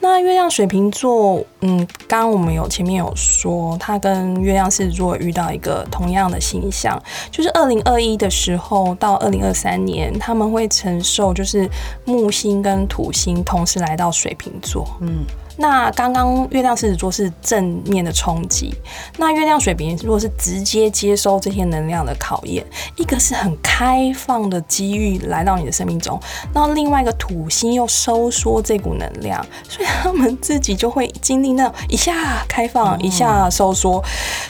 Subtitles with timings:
[0.00, 11.68] 那月亮水瓶座，嗯，刚刚我们有前面有说，他跟月亮狮子座遇到一个同样的形象，就是二零二一的时候到二零二三年，他们会承受就是
[12.04, 15.24] 木星跟土星同时来到水瓶座，嗯。
[15.60, 18.72] 那刚刚月亮狮子座是正面的冲击，
[19.16, 22.64] 那月亮水瓶如果是直接接收这些能量的考验，
[22.96, 26.18] 一个是很开放的机遇来到你的生命中，
[26.54, 34.00] 那另外一个土星又收缩这股能量，所以他们自己就会经历那一下开放，一下收缩，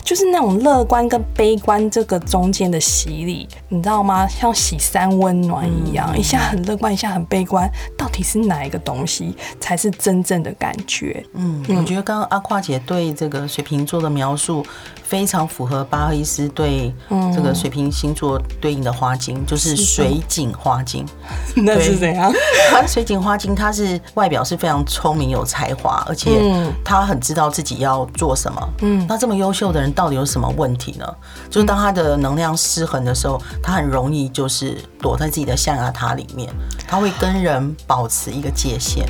[0.05, 4.29] 就是那种乐观跟悲观这个中间的洗礼，你知道吗？
[4.29, 7.67] 像洗三温暖一样，一下很乐观，一下很悲观，
[7.97, 10.98] 到底是哪一个东西才是真正的感觉？
[11.35, 14.65] 嗯，我觉得刚刚阿夸姐对这个水瓶座的描述
[15.03, 16.93] 非常符合巴赫伊斯对
[17.35, 21.07] 这个水瓶星座对应的花精，就是水井花精。
[21.57, 22.33] 那是怎样？
[22.71, 26.41] 它水井花精，它是外表是非常聪明有才华，而且
[26.85, 28.69] 他很知道自己要做什么。
[28.83, 31.07] 嗯，那这么优秀的人到底有什么问题呢？
[31.51, 36.53] 就是当他的能量失衡的时候，他很容易就是躲在自己的象牙塔里面，
[36.87, 39.07] 他会跟人保持一个界限。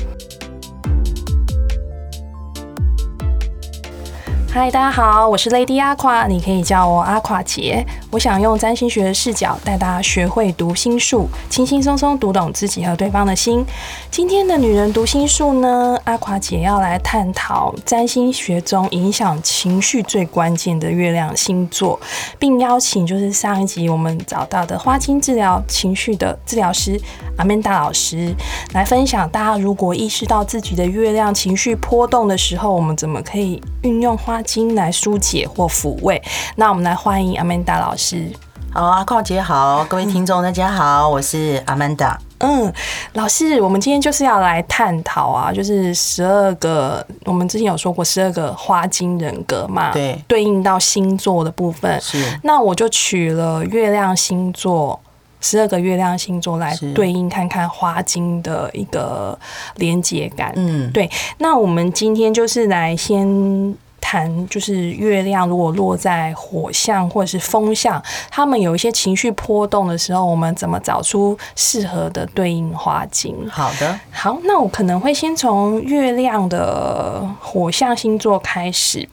[4.51, 7.85] 嗨，大家好，我是 Lady 阿夸，你可以叫我阿夸姐。
[8.09, 13.63] 我想用占星学的视角带大家学会读心术，轻轻松松读懂自己和对方的心。
[14.09, 21.99] 今天的女人读心术呢，阿夸姐要来探讨占星学中影响情绪最关键的月亮星座，
[22.39, 26.99] 并邀请就是上一集我们找到的花精治疗情绪的治疗师
[27.37, 28.33] 阿曼达老师
[28.73, 29.29] 来分享。
[29.29, 36.19] 大家如果意识到自己的月亮情绪波动的时候，我们怎么可以运用花精来疏解或抚慰？
[36.55, 38.31] 那我们来欢迎阿曼达老师。
[38.71, 42.19] 好，阿邝姐好，各位听众大家好，我是阿曼达。
[42.39, 42.73] 嗯，
[43.13, 52.01] 老师，我们今天就是要来探讨啊，就是十二个，我们之前有说过十二个花精人格嘛，对，对应到星座的部分。
[52.01, 54.99] 是，那我就取了月亮星座，
[55.41, 59.37] 十二个月亮星座来对应看看花精的一个
[59.75, 60.53] 连接感。
[60.55, 61.07] 嗯，对，
[61.37, 63.75] 那我们今天就是来先。
[64.01, 73.35] 谈就是月亮如果落在火象或者是风象，他们有一些情绪波动的时候，我们怎么找出适合的对应花精？
[73.49, 79.07] 好的，好，那我可能会先从月亮的火象星座开始。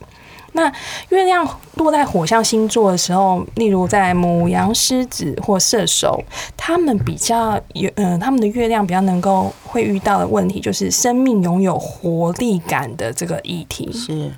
[0.52, 0.72] 那
[1.10, 6.24] 月亮落在火象星座的时候，例如在母羊、狮子或射手，
[6.56, 14.32] 他们比较有嗯，他们的月亮比较能够会遇到的问题，就是生命拥有活力感的这个议题是。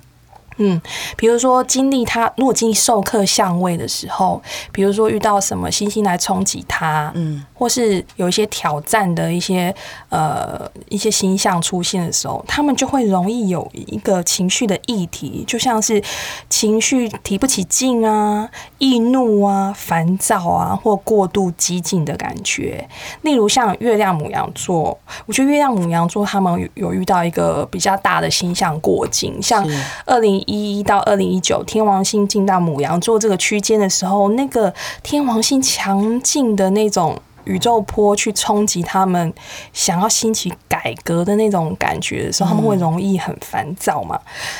[0.61, 0.79] 嗯，
[1.15, 4.41] 比如说经历他，如果经历授课相位的时候，
[4.73, 9.73] 比如说遇到什么星星来冲击他，嗯，或是有一些挑战的一些
[10.09, 16.03] 呃一些星象出现的时候，他们就会容易有一个情绪的议题，就像是
[16.49, 18.49] 情绪提不起劲啊、
[18.79, 22.85] 易怒啊、烦躁啊，或过度激进的感觉。
[23.21, 29.65] 例如像月亮母羊座，我觉得月亮母羊座他们有遇到一个比较大的星象过境，像
[30.05, 30.43] 二零。
[30.49, 34.73] 一一到二零一九，天王星进到母羊座这个区间的时候，那个
[35.03, 39.31] 天王星强劲的那种宇宙波去冲击他们，
[39.71, 44.19] 想要兴起改革的那种感觉的时候，他们会容易很烦躁嘛？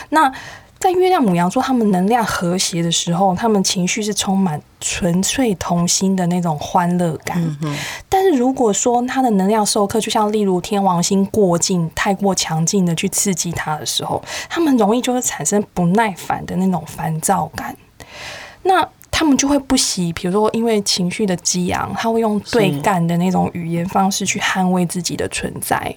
[0.10, 0.32] 那
[0.80, 7.38] 在月亮母羊座，他们能量和谐的时候，他们情绪是充满纯粹童心的那种欢乐感。
[8.08, 17.76] 但是如果说他的能量授课，就像例如天王星过境太过强劲的去刺激他的时候，他们容易就会产生不耐烦的那种烦躁感。
[18.64, 25.94] 那他们就会不喜，比如说因为情绪的激昂，他会用对干的那种语言方式去捍卫自己的存在。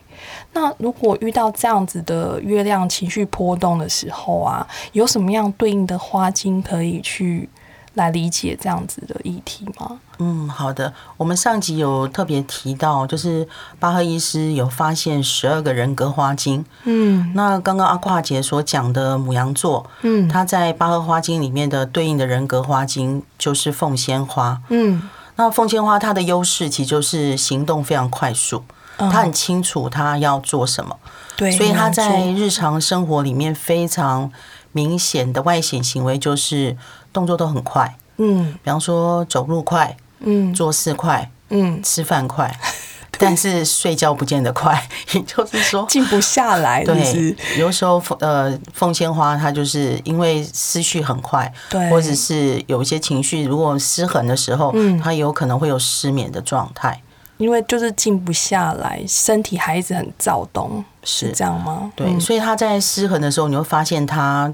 [0.52, 7.48] 那如果遇到这样子的月亮情绪波动的时候啊，有什么样对应的花精可以去？
[7.94, 10.00] 来理解这样子的议题吗？
[10.18, 10.90] 嗯，好的。
[11.18, 13.46] 我们上集有特别提到，就是
[13.78, 16.64] 巴赫医师有发现十二个人格花精。
[16.84, 24.58] 嗯，那刚刚阿跨姐所讲的母羊座，嗯，它在巴赫花精里面的对应的人格花精就是凤仙花。
[24.70, 25.02] 嗯，
[25.36, 28.64] 那凤仙花它的优势其实就是行动非常快速，
[28.98, 30.96] 它很清楚他要做什么。
[31.36, 34.30] 对，所以他在日常生活里面非常
[34.72, 36.76] 明显的外显行为就是。
[37.14, 42.50] 动作都很快，嗯，比方说走路快，嗯，做事快，嗯，吃饭快，
[43.18, 46.82] 但是睡觉不见得快， 也就是说静不下来。
[46.82, 56.98] 对，有时候呃，凤仙花它就是因为思绪很快，对，或者是有一些情绪如果失衡的时候，嗯，它有可能会有失眠的状态。
[57.38, 61.90] 因为就是静不下来，身体还一直很躁动，是这样吗？
[61.96, 64.52] 对，所以他在失衡的时候，你会发现他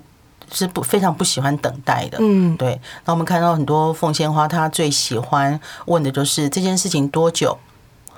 [0.51, 2.19] 是不非常不喜欢等待的。
[2.21, 2.81] 嗯，对。
[3.05, 7.59] 那我们看到很多凤仙花，他最喜欢问的就是这件事情多久。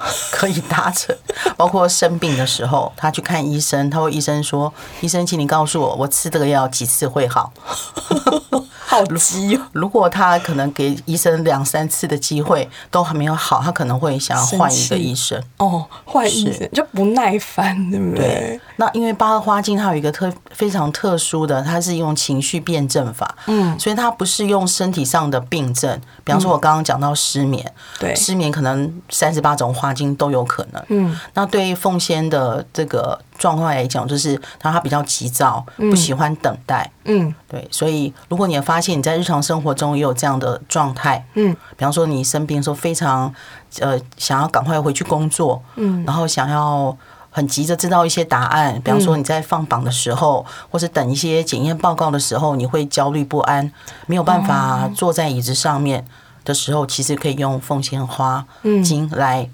[0.32, 1.14] 可以达成，
[1.56, 7.52] 包括生病的时候，他去看医生，他会医生说：“医生，请你告诉我，我吃这个药几次会好？”
[8.90, 9.56] 好急！
[9.70, 15.40] 如果他可能给医生两三次的机会都还没有好，他可能会想要换一个医生。
[15.58, 18.60] 哦，换医生就不耐烦，对不对？
[18.76, 26.00] 那因为八合花镜它有一个特非常特殊的，它是用情绪辩证法，嗯，所以它不是用身体上的病症。
[26.24, 30.84] 比方说，我刚刚讲到失眠，对，失眠可能三十八种花精都有可能。
[30.88, 33.20] 嗯，那对于凤仙的这个。
[33.40, 36.92] 状况来讲，就是他他比较急躁，不喜欢等待。
[37.06, 43.34] 嗯，对，所以如果你发现你在日常生活中也有这样的状态，嗯，比方说你生病的时候非常
[43.80, 46.94] 呃想要赶快回去工作，嗯，然后想要
[47.30, 53.72] 很急着知道一些答案，比方说你在放榜的时候，或是等一些检验报告的时候，你会焦虑不安，
[54.06, 56.04] 没有办法坐在椅子上面
[56.44, 58.44] 的时候，其实可以用凤仙花
[58.84, 59.48] 精来。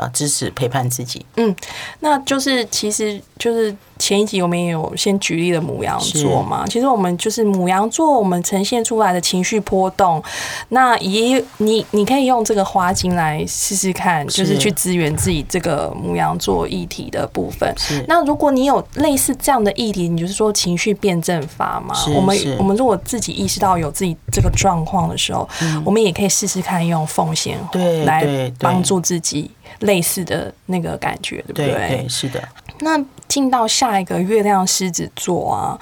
[0.00, 1.24] 呃，支持陪伴自己。
[1.36, 1.54] 嗯，
[2.00, 3.76] 那就是其实就是。
[4.00, 10.20] 前一集我们也有先举例的母羊座嘛，其实我们就是母羊座，我们呈现出来的情绪波动，
[10.70, 17.72] 那也你你可以用这个花精来试试看，就是去支援自己这个母羊座议题的部分。
[18.08, 21.94] 那如果你有类似这样的议题，你就是说情绪辩证法嘛？
[22.16, 25.48] 我们我们如果自己意识到有自己这个状况的时候，
[25.84, 27.58] 我们也可以试试看用奉献
[28.06, 29.50] 来帮助自己
[29.80, 31.72] 类似的那个感觉，对不对？
[31.72, 32.42] 对，是的。
[32.80, 32.98] 那
[33.30, 35.78] 进到下一个月亮狮子座啊，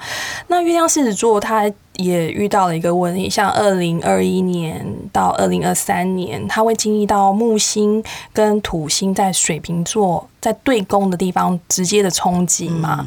[0.49, 13.03] 那月亮狮子座它也遇到了一个问题，像二零二一年到二零二三年，它会经历到木星跟土星在水瓶座在对宫的地方直接的冲击嘛。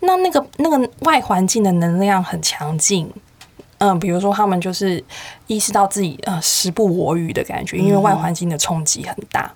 [0.00, 3.10] 那那个那个外环境的能量很强劲，
[3.78, 5.02] 嗯，比如说他们就是
[5.46, 9.50] 意识到自己呃时不我与的感觉，因为外环境的冲击很大，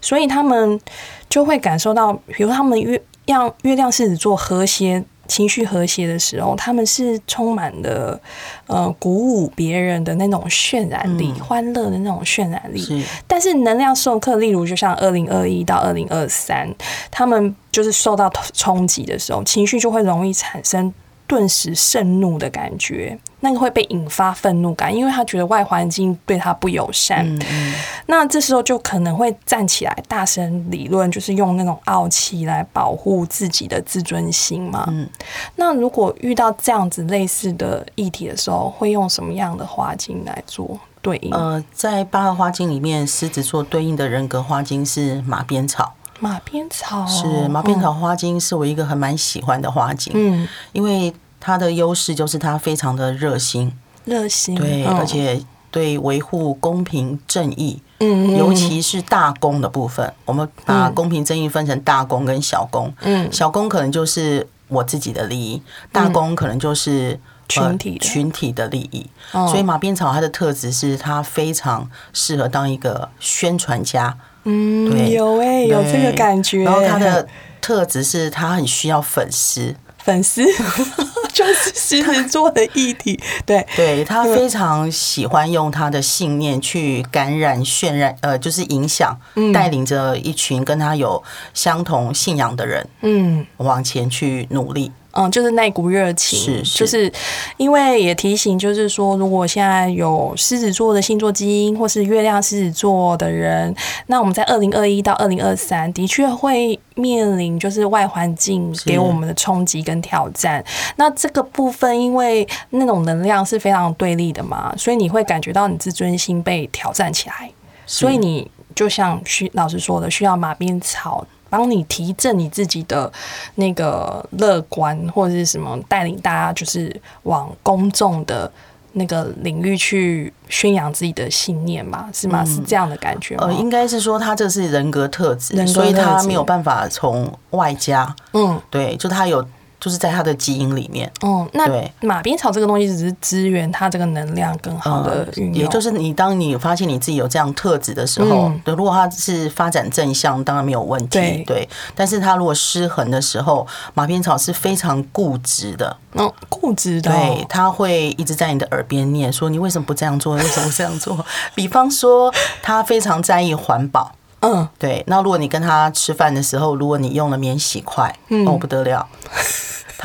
[0.00, 0.80] 所以他们
[1.28, 3.00] 就会感受到，比如他们月。
[3.26, 8.20] 让月亮狮子座和谐情绪和谐的时候，他们是充满了
[8.66, 13.04] 呃鼓舞别人的那种渲染力，欢乐的那种渲染力。
[13.26, 16.68] 但是能量授课，例如就像二零二一到二零二三，
[17.10, 20.92] 他们就是受到冲击的时候，情绪就会容易产生。
[21.24, 27.74] 顿时盛怒的感觉，那个会被引发愤怒感，因为他觉得外环境对他不友善嗯。
[28.06, 34.84] 那这时候就可能会站起来大声理论，就是用那种傲气来保护自己的自尊心嘛。
[34.88, 35.08] 嗯
[35.56, 41.34] 那如果遇到这样子类似的议题的时候，会用什么样的花精来做对应？
[41.34, 45.94] 呃，在八个花精里面，狮子座对应的人格花精是马鞭草。
[46.20, 50.12] 马鞭草是马鞭草花精，是我一个很蛮喜欢的花精。
[50.14, 51.12] 嗯，因为
[51.44, 53.72] 它的优势就是它非常的热心，
[54.04, 54.54] 热心。
[54.54, 55.42] 对，而且
[55.72, 62.94] 对维护公平正义，嗯，尤其是大公的部分，我们把公平正义分成大公跟小公。
[63.00, 65.60] 嗯，小公可能就是我自己的利益，
[65.90, 67.18] 大公可能就是
[67.48, 69.10] 群体群体的利益。
[69.32, 74.16] 所以马鞭草它的特质是它非常适合当一个宣传家。
[74.44, 76.62] 嗯，有哎，有这个感觉。
[76.62, 77.26] 然后它的
[77.60, 80.44] 特质是它很需要粉丝，粉丝
[81.32, 83.18] 就是狮子座的议题。
[83.46, 89.16] 对，对他非常喜欢用他的信念去感染、渲染，呃，就是影响，
[89.52, 91.22] 带领着一群跟他有
[91.54, 94.92] 相同信仰的人，嗯，往前去努力。
[95.12, 97.12] 嗯，就是那股热情，就是
[97.58, 103.74] 因为也提醒，就是说，如果现在有狮子座的星座基因，或是月亮狮子座的人，
[104.06, 110.64] 那我们在二零二一到二零二三，的确会面临就是外环境给我们的冲击跟挑战。
[110.96, 117.50] 那这个部分，因为那种能量是非常对立的嘛，所以你会感觉到你自尊心被挑战起来，
[117.84, 121.26] 所以你就像需老师说的，需要马鞭草。
[121.52, 123.12] 帮你提振你自己的
[123.56, 128.50] 那个乐观，或者是什么带领大家，就是往公众的
[128.92, 132.08] 那个领域去宣扬自己的信念嘛？
[132.10, 132.42] 是吗？
[132.46, 133.44] 是这样的感觉吗？
[133.48, 138.16] 呃，应该是说他这是人格特质，所以他没有办法从外加。
[138.32, 139.46] 嗯，对，就他有。
[139.82, 141.10] 就是在他的基因里面。
[141.22, 141.66] 哦，那
[142.02, 145.54] 马鞭草这个东西只是支援他这个能量更好的运用。
[145.56, 151.42] 也就是你当你发现你自己有这样特质的时候，对，如果他是发展正向，当然没有问题。
[151.44, 155.96] 对，但是他如果失衡的时候，马鞭草是非常固执的。
[156.14, 157.10] 嗯，固执的。
[157.10, 160.36] 对，他会一直在你的耳边念说：“你为什么不这样做？
[160.36, 164.12] 为什么这样做？” 比方说，他非常在意环保。
[164.40, 165.02] 嗯，对。
[165.06, 168.14] 那如果你跟他吃饭的时候，如果你用了免洗筷，
[168.46, 169.06] 哦不得了，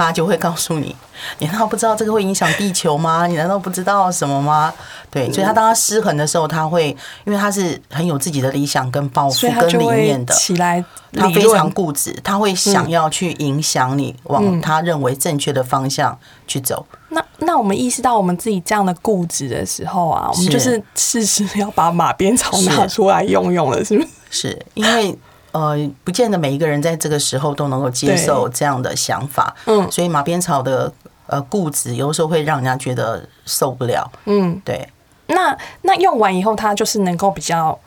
[0.06, 0.96] 他就会告诉你。
[1.40, 3.26] 你难道不知道这个会影响地球吗？
[3.28, 4.72] 你难道不知道什么吗？
[5.10, 16.86] 对，所以他当他失衡的时候，他会因为他是很有自己的理想跟抱负跟理念的，起来，他非常固执，他会想要去影响你往他认为正确的方向去走。
[17.10, 24.10] 那那我们意识到我们自己这样的固执的时候啊，我们就是事实要把马鞭草拿出来用用了，是不是？
[24.30, 25.18] 是因为。
[25.58, 30.94] 呃，不见得每一个人在这个时候都能够接受这样的想法，嗯，所以马鞭草的
[31.26, 34.88] 呃固执，有时候会让人家觉得受不了，嗯，对。
[35.26, 37.78] 那那用完以后，他就是能够比较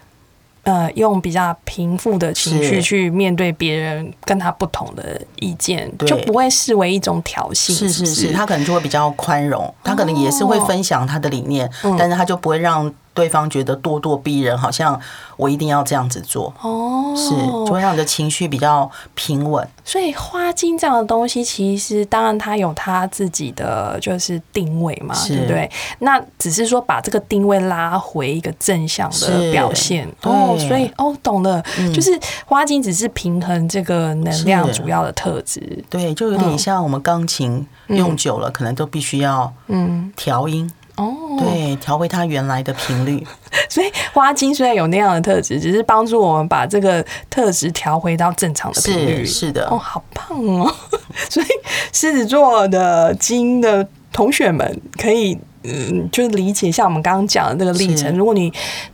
[0.64, 12.92] 呃，用比较平复的情绪去面对别人跟他不同的意见，就不会视为一种挑衅，是是是，他可能就会比较宽容，他可能也是会分享他的理念，但是他就不会让。
[13.12, 14.98] 对方觉得咄咄逼人，好像
[15.36, 17.30] 我一定要这样子做哦，是
[17.66, 19.66] 就会让你的情绪比较平稳。
[19.84, 25.70] 所以花精这样的东西，其实当然它有它自己的就是定位嘛，对不对？
[25.98, 30.56] 那只是说把这个定位拉回一个正向的表现哦。
[30.68, 31.62] 所以哦，懂了，
[31.92, 35.84] 就是花精只是平衡这个能量主要的特质。
[35.90, 40.70] 对，就有点像我们钢琴用久了，可能都必须要嗯调音。
[40.96, 43.26] 哦，对，调回它原来的频率。
[43.68, 49.24] 所以花精虽然有那样的特质，只是帮助我们把这个特质调回到正常的频率。
[49.24, 50.74] 是的，哦，好棒哦！
[51.30, 51.46] 所以
[51.92, 55.38] 狮子座的金的同学们可以。
[55.62, 58.16] 嗯，就是理解像我们刚刚讲的这个历程。
[58.16, 58.50] 如果你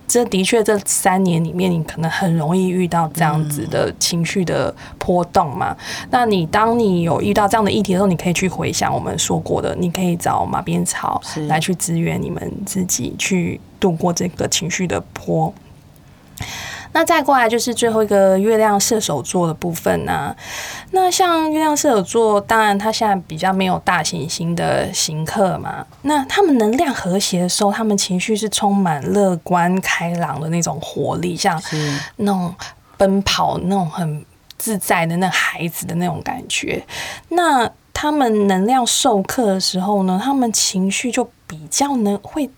[0.08, 5.76] 这的确这三年里面，你可能很容易遇到这样子的情绪的波动嘛。
[6.10, 15.54] 那你当你有遇到这样的议题的时候，你可以去回想我们说过的，你可以找马鞭草来去支援你们自己去度过这个情绪的波。
[16.96, 20.34] 那再过来就是最后一个月亮射手座的部分呢。
[20.92, 25.84] 那像月亮射手座，当然他现在比较没有大行星的行客嘛。
[26.00, 31.62] 那他们能量和谐的时候，他们情绪是充满乐观开朗的那种活力，像
[32.16, 32.54] 那种
[32.96, 34.24] 奔跑那种很
[34.56, 36.82] 自在的那孩子的那种感觉。
[37.28, 42.48] 那他们能量授课的时候呢，他们情绪就比较能会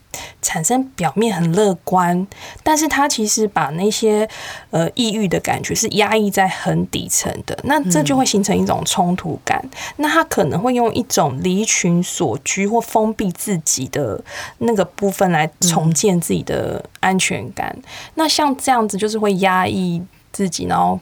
[0.42, 2.26] 产生表面很乐观，
[2.62, 4.28] 但是他其实把那些
[4.70, 9.62] 呃抑郁的感觉是压抑在很底层的，那这就会形成一种冲突感。
[9.96, 14.22] 那他可能会用一种离群所居或封闭自己的
[14.58, 17.76] 那个部分来重建自己的安全感。
[18.14, 20.98] 那像这样子就是会压抑自己，然后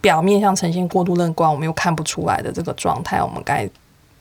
[0.00, 3.68] 表面上呈现过度乐观，我们又看不出来的这个状态，我们该。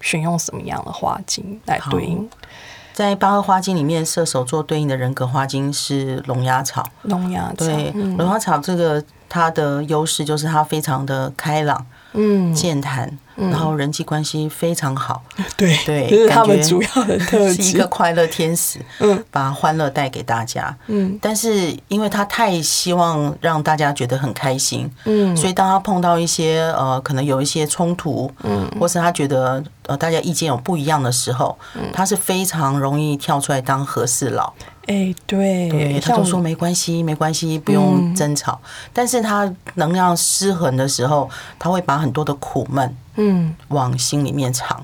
[0.01, 2.29] 选用什么样的花精来对应？
[2.99, 6.83] 在八合花精里面，射手座对应的人格花精是龙牙草。
[7.03, 11.85] 龙牙草，对，龙牙草这个它的优势就是它非常的开朗。
[12.21, 15.23] 嗯，健谈，然后人际关系非常好，
[15.55, 34.53] 对对，这是他们主要的特质，是一个快乐天使，嗯，把欢乐带给大家，嗯，但是因为他太希望让大家觉得很开心，嗯，所以当他碰到一些呃，可能有一些冲突，嗯，或是他觉得呃大家意见有不一样的时候，嗯，他是非常容易跳出来当和事佬。
[34.89, 38.59] 哎，对，他都说没关系，没关系，不用争吵。
[38.91, 41.29] 但是他能量失衡的时候，
[41.59, 44.83] 他会把很多的苦闷，嗯，往心里面藏。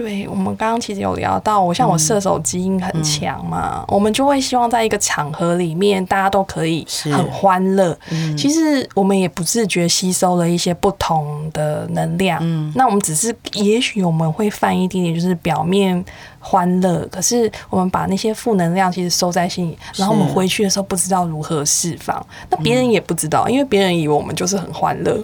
[0.00, 7.94] 对，我们刚刚其实有聊到，我像我射手基因很强嘛，我们就会希望在一个场合里面，大家都可以很欢乐。
[8.34, 12.38] 其实我们也不自觉吸收了一些不同的能量。
[12.40, 16.02] 嗯，那我们只是也许我们会犯一点点，就是表面
[16.38, 25.22] 欢乐，可是我们把那些负能量其实收在心里，然后我们回去的时候不知道如何释放，那别人也不知道，因为别人以为我们就是很欢乐。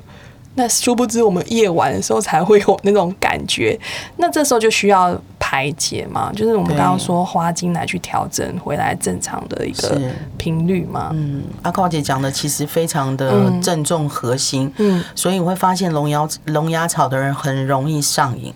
[0.59, 3.79] 那殊不知，我们夜晚的时候才会有那种感觉。
[4.17, 10.01] 那这时候就需要排解嘛，就是我们刚刚说花精来去调整回来正常的一个
[10.39, 11.11] 频率嘛。
[11.13, 14.73] 嗯，阿靠姐讲的其实非常的正中核心。
[14.79, 18.53] 嗯，所以你会发现龙牙龙牙草的人很容易上瘾，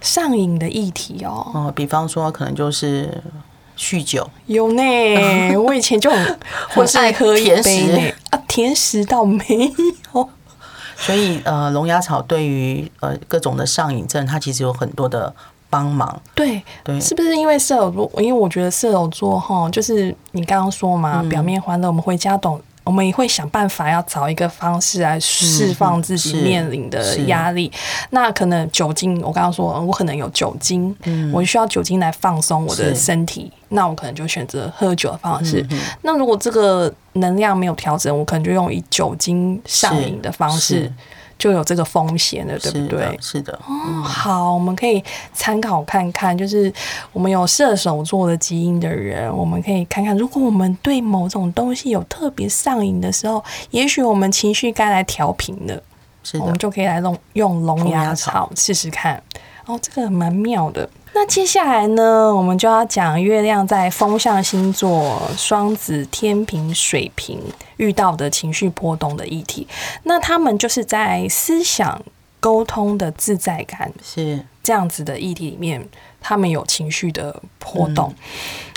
[0.00, 1.46] 上瘾的议题哦。
[1.52, 3.22] 哦，比方说可能就是
[3.76, 4.82] 酗酒，有呢。
[5.60, 6.38] 我以前就很
[6.70, 9.70] 或是爱喝甜食啊，甜食倒没
[10.14, 10.28] 有。
[11.02, 15.34] 所以，呃，龙牙草对于呃各种的上瘾症，它其实有很多的
[15.68, 16.20] 帮忙。
[16.34, 18.10] 对对，是不是因为射手座？
[18.18, 27.70] 因为我觉得射手座哈，就是你刚刚说嘛，表面欢乐，我们回家懂我们也会想办法要找一个方式来释放自己面临的压力。
[28.10, 30.94] 那可能酒精，我刚刚说，我可能有酒精，
[31.32, 35.66] 我需要酒精来放松我的身体，那我可能就选择喝酒的方式。
[36.02, 40.92] 那如果这个能量没有调整，我可能就用以酒精上瘾的方式。
[41.38, 43.18] 就有这个风险了，对不对？
[43.20, 43.52] 是的。
[43.66, 46.72] 哦，好，我们可以参考看看，就是
[47.12, 55.82] 我们有射手座的基因的人，我们可以看看，如果我们对某种东西有特别上瘾的时候，也许我们情绪该来调频了，
[56.22, 59.22] 是的，我们就可以来用用龙牙草试试看。
[59.66, 60.88] 哦，这个蛮妙的。
[61.14, 67.38] 那接下来呢，我们就要讲月亮在风象星座双子、天平、水瓶
[67.76, 69.68] 遇到的情绪波动的议题。
[70.04, 72.00] 那他们就是在思想
[72.40, 75.86] 沟通的自在感是这样子的议题里面，
[76.20, 78.12] 他们有情绪的波动。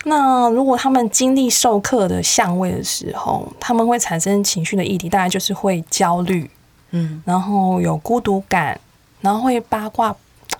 [0.04, 6.50] 那如果他们经历授课的相位的时候，他们会产生情绪的议题，大概就是会焦虑，
[6.92, 8.80] 嗯，然后有孤独感，
[9.22, 10.15] 然后会八卦。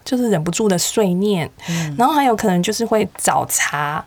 [0.06, 1.50] 就是忍不住的碎念，
[1.98, 4.06] 然后还有可能就是会找茬、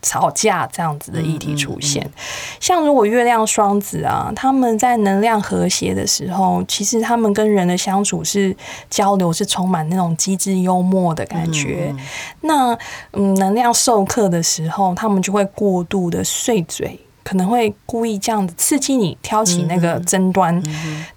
[0.00, 2.10] 吵架这样子的议题出现。
[2.58, 8.56] 像如果月亮双子啊，他们在能量和谐的时候，其实他们跟人的相处是
[8.88, 11.94] 交流，是充满那种机智幽默的感觉。
[12.40, 12.76] 那
[13.12, 20.62] 嗯，能量授课的时候，他们就会过度的碎嘴，可能会故意这样子刺激你，挑起那个争端。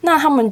[0.02, 0.52] 那他们。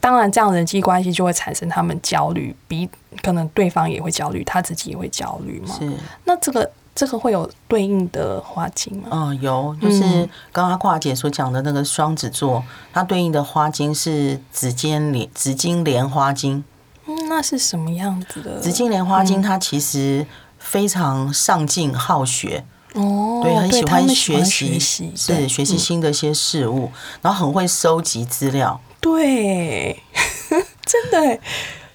[0.00, 2.88] 当然，这样人际关系就会产生他们焦虑，比
[3.22, 5.74] 可能对方也会焦虑，他自己也会焦虑嘛。
[5.78, 5.92] 是。
[6.24, 9.08] 那这个这个会有对应的花精吗？
[9.10, 12.62] 嗯，有，就是刚刚跨姐所讲的那个双子座，
[12.92, 16.62] 它对应的花精是紫金莲紫金莲花精。
[17.06, 18.60] 嗯，那是什么样子的？
[18.60, 20.26] 紫金莲花精它其实
[20.58, 22.64] 非常上进好学
[22.94, 24.78] 哦，对，很喜欢学习，
[25.16, 26.90] 是学习新的一些事物，
[27.22, 28.80] 然后很会收集资料。
[29.00, 30.02] 对，
[30.84, 31.40] 真的。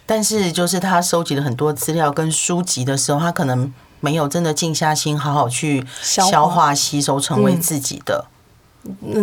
[0.05, 8.25] 但是，就是他收集了很多资料跟书籍的时候，他可能没有真的静下心，好好去消化吸收，成为自己的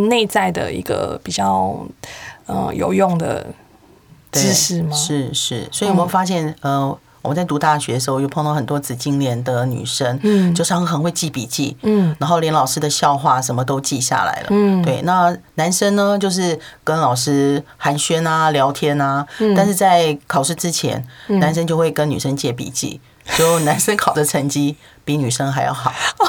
[0.09, 1.87] 内在的一个比较
[2.47, 3.47] 嗯有用的
[4.33, 4.97] 知识吗？
[4.97, 6.99] 是是，所以我们发现，呃。
[7.23, 15.02] 我们在读大学的时候，又碰到很多紫金莲的女生，嗯，就是很很会记笔记，嗯，然后连老师的笑话什么都记下来了，嗯，对。
[15.02, 23.00] 那男生呢，就是跟老师寒暄啊、聊天啊，但是在考试之前，男生就会跟女生借笔记，
[23.37, 24.76] 就男生考的成绩。
[25.11, 25.91] 比女生还要好。
[26.19, 26.25] 哦，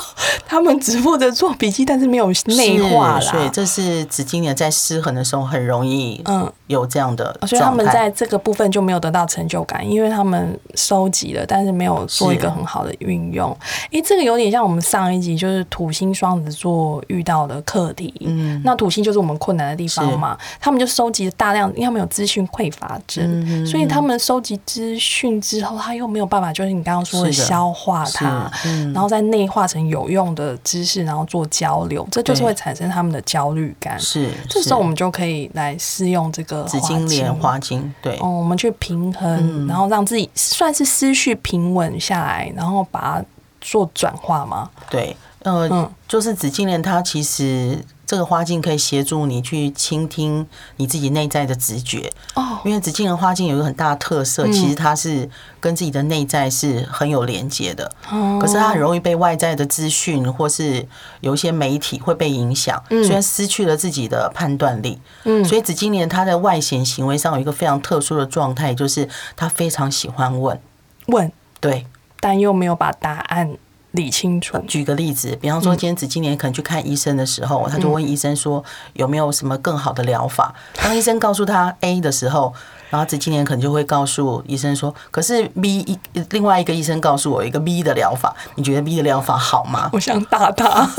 [0.48, 13.56] 他们只负责做笔记，但是没有内化所以这是紫金莲在失衡的时候很容易嗯有这样的，所以他们在这个部分就没有得到成就感，因为他们收集了，但是没有做一个很好的运用。
[13.92, 28.50] 哎，这个有点像我们上一集就是土星双子座遇到的课题，嗯，那土星就是我们困难的地方嘛，他们就收集了大量，因为他们有资讯匮乏症，所以他们收集资讯之后，他又没有办法，就是你刚刚说的消化它。
[28.94, 34.00] 然后再内化成有用的知识，然后做交流，这就是会产生他们的焦虑感。
[34.00, 37.94] 是，这时候我们就可以来试用这个紫金莲花精。
[38.02, 43.26] 对，哦，我们去平衡，然后让自己算是思绪平稳下来，然后把它
[43.60, 44.70] 做转化嘛？
[44.90, 47.84] 对，呃，就是紫金莲，它其实。
[48.12, 50.46] 这个花镜可以协助你去倾听
[50.76, 52.12] 你自己内在的直觉。
[52.34, 55.30] 哦，因为紫金的花镜有一个很大的特色，其实它是
[55.62, 57.90] 跟自己的内在是很有连接的。
[58.10, 60.86] 哦，可是它很容易被外在的资讯或是
[61.22, 65.00] 有一些媒体会被影响，虽然失去了自己的判断力。
[65.24, 70.60] 嗯，所以紫金莲它在外显行为上有一个非常特殊的状态，就是他非常喜欢问。
[71.06, 71.88] 问，对，
[72.20, 73.56] 但又没有把答案。
[73.92, 74.58] 理清楚。
[74.68, 80.54] 举个例子，比方说，今天子今年可能去看医生的时候，他就问医生说有没有什么更好的疗法。
[80.76, 82.54] 当医生告诉他 A 的时候，
[82.90, 86.00] 然后子今年可能就会告诉医生说：“可是 B 一
[86.32, 90.90] 另外一个医生告诉我一个 B 的疗法，你觉得 B 的疗法好吗？”我想打他，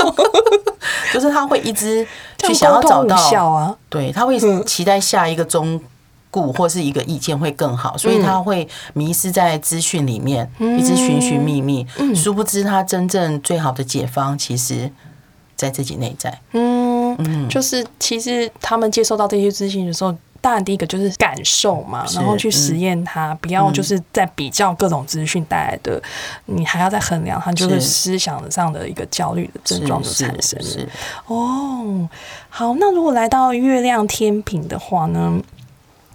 [1.13, 2.05] 就是他会一直
[2.39, 3.15] 去想要找到
[3.51, 5.79] 啊，对他会期待下一个中。
[6.33, 14.91] 故或是一个意见会更好，所以他会迷失在资讯里面，一直寻寻觅觅，殊不知他真正最好的解方，其实
[15.55, 16.39] 在自己内在。
[16.53, 26.01] 嗯嗯，就是其实他们接受到这些资讯的时候，当然第一个就是感受嘛，然后去实验它，不要就是在比较各种资讯带来的，
[26.47, 30.89] 你还要再衡量它，就是思想上的一个焦虑的症状就产生了。
[31.27, 32.09] 哦，
[32.49, 35.39] 好，那如果来到月亮天平的话呢？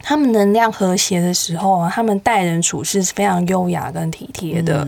[0.01, 4.87] 他们能量和谐的时候啊，他们待人处事是非常优雅跟体贴的。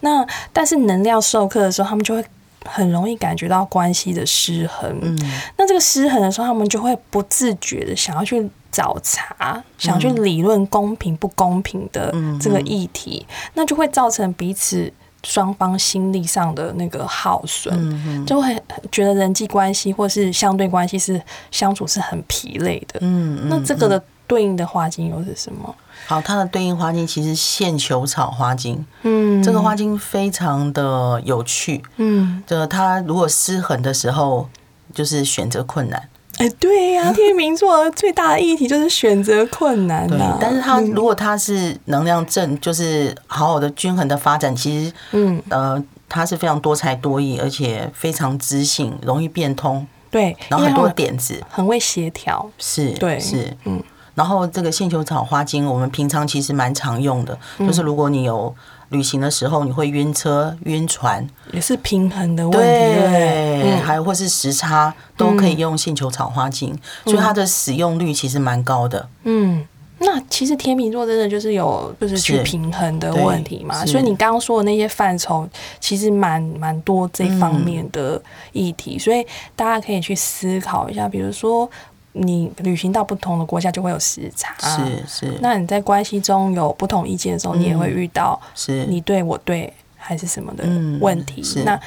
[0.00, 2.24] 那但是能量授课的时候，他们就会
[2.64, 4.98] 很容易感觉到关系的失衡。
[5.02, 5.18] 嗯，
[5.58, 14.90] 那这个失衡的时候，他们就会不自觉的想要去找茬，想去理论公平不公平的这个议题，那就会造成彼此
[15.22, 18.58] 双方心力上的那个耗损，就会
[18.90, 22.98] 觉得人际关系或是相对关系是相处是很疲累的。
[23.02, 25.74] 嗯，那这个的对应的花精又是什么？
[26.06, 34.48] 好，它的对应花精其实线球草花精，嗯，这个花精非常的有趣，嗯，这它如果失衡的时候，
[34.92, 36.08] 就是选择困难。
[36.38, 40.18] 哎，对呀， 天秤座最大的议题就是选择困难对。
[40.40, 49.86] 但是它如果它是能量正，就是好好的均衡的发展，其实，嗯，呃，它是非常多才多艺，而且非常知性，容易变通。
[50.10, 52.50] 对，然后很多点子，很会协调。
[52.58, 53.82] 是，对，是，嗯。
[54.14, 58.54] 然后这个线球草花精，我们平常其实蛮常用的，就是如果你有
[58.90, 69.08] 旅行的时候，你会晕车、晕船，也是平衡的问题，对，还有或是时差，都可以用线球草花精，所以它的使用率其实蛮高的。
[69.24, 69.66] 嗯，
[69.98, 75.48] 那其实天秤座真的就是有就是去平衡的问题嘛，所以你刚刚说的那些范畴，
[75.80, 78.22] 其实蛮蛮多这方面的
[78.52, 81.68] 议题，所以大家可以去思考一下，比如说。
[82.16, 85.38] 你旅行到不同的国家就会有时差，是是。
[85.40, 90.64] 那你在关系中有不同意见的时候，你也会遇到是你对我对还是什么的
[91.00, 91.42] 问题。
[91.64, 91.78] 那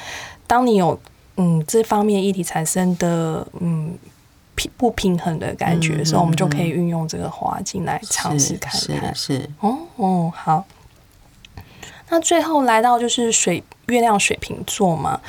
[0.46, 0.98] 当你有
[1.38, 3.96] 嗯这方面议题产生的嗯
[4.54, 9.14] 平不平衡的感觉的时候，我们就可以运用这个花镜来尝试看看。
[9.14, 10.64] 是哦哦好。
[12.10, 15.20] 那最后来到就是水月亮水瓶座嘛。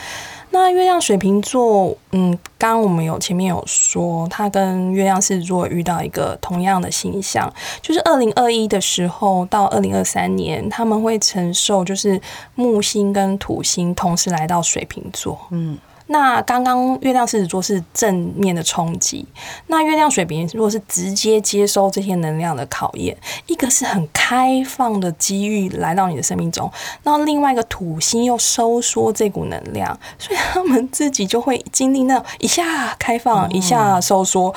[0.52, 12.20] 那月亮水瓶座，嗯，刚我们有前面有说，他跟月亮狮子座遇到一个同样的形象，就是二零二一的时候到二零二三年，他们会承受就是
[12.56, 15.78] 木星跟土星同时来到水瓶座，嗯。
[16.12, 19.24] 那刚刚月亮狮子座是正面的冲击，
[19.68, 26.72] 那月亮水瓶如果是直接接收这些能量的考验，一个是很开放的机遇来到你的生命中，
[27.04, 34.52] 那另外一个土星又收缩这股能量，所以他们自己就会经历那一下开放，一下收缩，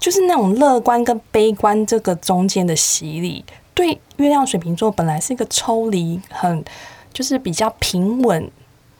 [0.00, 3.44] 就是那种乐观跟悲观这个中间的洗礼。
[3.74, 6.64] 对月亮水瓶座本来是一个抽离，很
[7.12, 8.50] 就是比较平稳。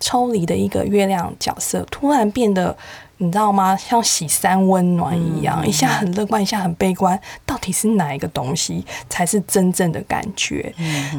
[0.05, 2.77] 抽离的一个月亮角色，突然变得，
[3.17, 3.75] 你知道吗？
[3.75, 7.19] 像喜三温暖一样，一下很乐观，一下很悲观。
[7.47, 10.75] 到底是哪一个东西才是真正的感觉？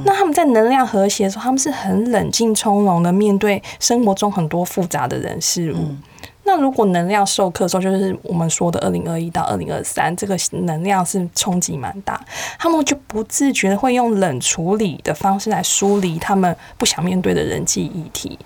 [0.06, 5.96] 那他们在能量和谐的时候，他们是很冷静从容的面对生活中很多复杂的人事物。
[6.46, 12.24] 那如果能量授课的时候，就是我们说的二零二一到二零二三，这个能量是冲击蛮大，
[12.60, 18.38] 他们就不自觉的会用冷处理的方式来梳理他们不想面对的人际议题，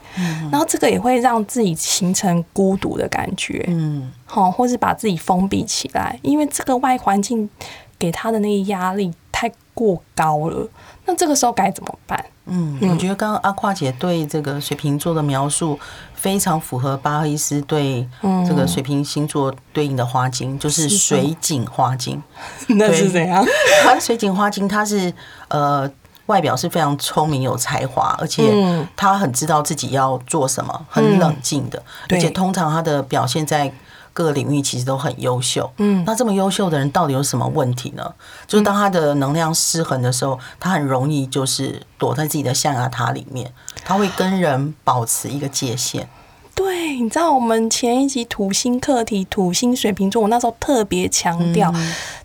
[0.49, 7.49] 然后这个也会让自己形成孤独的感觉，嗯，好，或是把自己封闭起来，因为这个外环境
[7.97, 10.67] 给他的那个压力太过高了，
[11.09, 12.23] 那这个时候该怎么办？
[12.45, 15.79] 嗯，我觉得刚刚阿夸姐对这个水瓶座的描述
[16.13, 18.07] 非常符合巴赫伊斯对
[18.47, 22.21] 这个水瓶星座对应的花精，就是水井花精。
[22.77, 23.43] 那是怎样？
[23.99, 25.11] 水井花精它是
[25.47, 25.89] 呃
[26.27, 28.53] 外表是非常聪明有才华，而且
[28.95, 33.73] 他很知道自己要做什么，很冷静的，而且通常他的表现在。
[34.19, 38.13] 各个领域其实都很优秀，嗯，那这么优秀的人到底有什么问题呢？
[38.45, 43.49] 就是当他的能量失衡的时候，他很容易就是躲在自己的象牙塔里面，
[43.86, 46.10] 他会跟人保持一个界限。
[46.53, 51.73] 对，你知道我们前一集土星课题，土星水瓶座，我那时候特别强调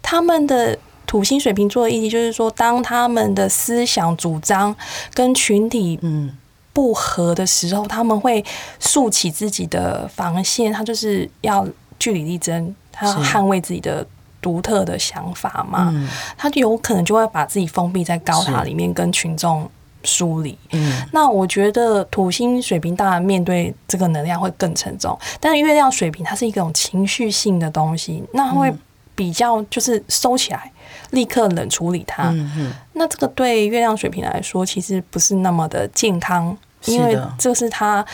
[0.02, 0.76] 他们的
[1.06, 4.74] 土星水瓶座的议题，就是说，当他们的思想主张
[5.12, 6.36] 跟群体嗯
[6.72, 8.44] 不合的时候，他们会
[8.80, 11.64] 竖起自己的防线，他就是要。
[11.98, 14.06] 据理力争，他要捍卫自己的
[14.40, 15.92] 独特的想法嘛？
[16.36, 19.68] 他就有可能就会把自己封闭在高塔里面，跟群众
[20.02, 20.58] 疏离。
[20.72, 28.70] 嗯，那我觉得土星水平当然面对这个能量会更沉重，但是月亮水平它是一种情绪性的东西，那会
[29.14, 30.70] 比较就是收起来，
[31.12, 32.24] 立刻冷处理它。
[32.30, 36.54] 嗯那这个对月亮水平来说，其实不是那么的健康，
[36.84, 38.04] 因为这是他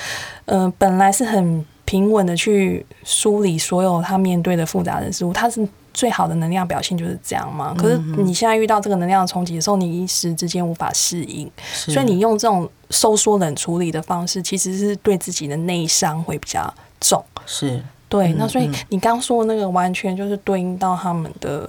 [0.45, 1.67] 呃本来是很。
[1.91, 7.75] 平稳的去梳理所有他面对的复杂的事物，他是最好的能量表现就是这样嘛？
[7.77, 17.21] 可是你现在遇到这个能量的冲击的时候，你一时之间无法适应，所以你用这种收缩冷处理的方式，其实是对自己的内伤会比较重。
[17.45, 21.69] 是对，那所以你刚说那个完全就是对应到他们的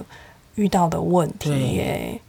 [0.54, 2.20] 遇到的问题耶。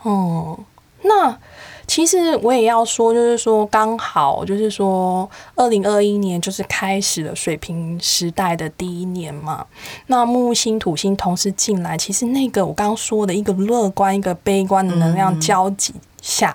[0.00, 0.58] 哦，
[1.04, 1.38] 那
[1.86, 9.66] 其实我也要说，就是说刚好就是说，二零二一年就是开始了水平时代的第一年嘛。
[10.06, 16.54] 那木星、土星同时进来，其实那个我刚刚说的一个乐观、一个悲观的能量交集下，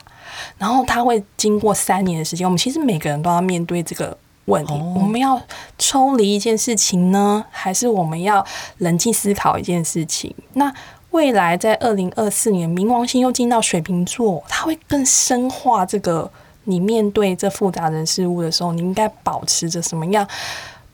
[0.57, 5.39] 然后它会经过三年的时间，我们其实每个人都要面对这个问题：我们要
[5.77, 8.43] 抽离一件事情呢，还是我们要
[8.79, 10.33] 冷静思考一件事情？
[10.53, 10.73] 那
[11.11, 16.31] 未来在二零二四年，冥王星又进到水瓶座，它会更深化这个。
[16.65, 20.27] 你面对这复杂人事物的时候，你应该保持着什么样？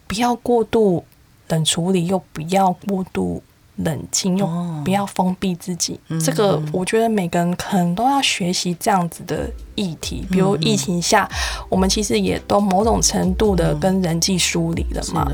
[0.06, 1.04] 不要过度
[1.48, 3.42] 冷处理，又不要过度
[3.74, 4.48] 冷静，又
[4.82, 6.00] 不要封闭自己。
[6.24, 10.26] 这个我觉得每个人可能都要学习这样子的议题。
[10.30, 11.28] 比如疫情下，
[11.68, 15.30] 我们其实也都某种程度的跟人际疏离了嘛。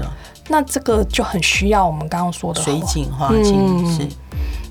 [0.49, 4.09] 那这个就很需要我们刚刚说的水井花境是。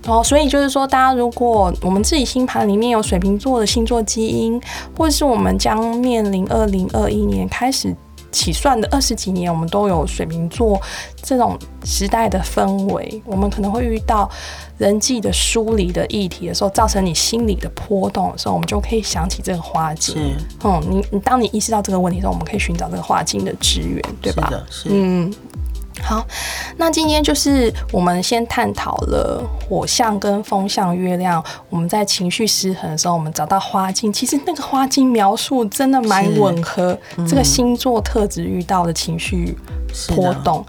[0.07, 4.59] 哦，所以就是说，大家如果我们自己星盘里面有水瓶座的星座基因，
[4.97, 7.95] 或者是我们将面临二零二一年开始
[8.31, 10.81] 起算的二十几年，我们都有水瓶座
[11.21, 14.27] 这种时代的氛围，我们可能会遇到
[14.79, 20.35] 人际的疏离的议题的时候，造成你心理的波动的时候，我们就可以想起这个花精。
[20.63, 24.51] 嗯，你你当你意识到这个问题的时候，我们可以寻找这个花精的支援，对吧？
[24.69, 25.31] 是，嗯。
[26.03, 26.25] 好，
[26.77, 31.41] 那今天就是我们先探讨了火象跟风象月亮。
[31.69, 39.57] 我们在情绪失衡的时候，我们找到花镜，其实那个花镜描述真的蛮吻合这个星座特质遇到的情绪
[40.09, 40.65] 波动。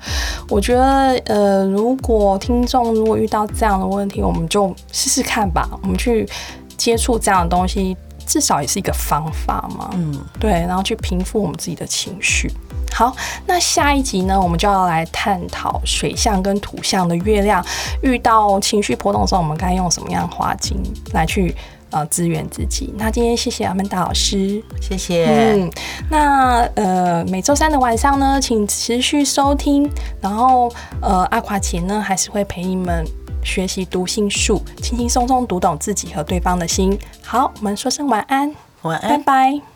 [0.49, 5.69] 我觉得，呃，如果听众如果遇到这样的问题，我们就试试看吧。
[5.83, 6.29] 我们去
[6.77, 9.91] 接触这样的东西，至少也是一个方法嘛。
[9.95, 12.53] 嗯，对，然后去平复我们自己的情绪。
[12.95, 13.15] 好，
[13.47, 17.65] 那下一集呢，我们就要来探讨水象跟土象的月亮
[18.03, 20.77] 遇到情绪波动的时候，我们该用什么样花精
[21.13, 21.55] 来去
[21.91, 22.93] 呃支援自己。
[22.97, 25.25] 那今天谢谢阿曼达老师，谢谢。
[25.27, 25.71] 嗯，
[26.11, 33.05] 那呃每周三的晚上呢，请持续收听，然后呃阿夸姐呢还是会陪你们
[33.43, 36.97] 学习读心术，轻轻松松读懂自己和对方的心。
[37.25, 39.72] 好，我们说声晚安，晚安，拜拜。